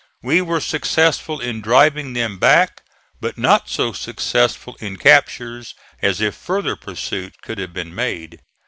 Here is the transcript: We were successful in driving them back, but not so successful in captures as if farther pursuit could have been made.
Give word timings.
We 0.23 0.41
were 0.41 0.59
successful 0.59 1.39
in 1.39 1.61
driving 1.61 2.13
them 2.13 2.39
back, 2.39 2.81
but 3.19 3.37
not 3.37 3.69
so 3.69 3.93
successful 3.93 4.75
in 4.79 4.97
captures 4.97 5.75
as 6.01 6.19
if 6.19 6.33
farther 6.33 6.75
pursuit 6.75 7.39
could 7.43 7.59
have 7.59 7.71
been 7.73 7.93
made. 7.93 8.39